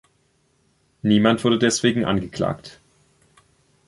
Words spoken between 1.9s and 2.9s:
angeklagt.